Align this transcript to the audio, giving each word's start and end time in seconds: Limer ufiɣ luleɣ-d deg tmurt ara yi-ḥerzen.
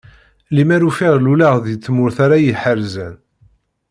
Limer 0.55 0.81
ufiɣ 0.89 1.13
luleɣ-d 1.25 1.65
deg 1.71 1.81
tmurt 1.85 2.17
ara 2.25 2.37
yi-ḥerzen. 2.43 3.15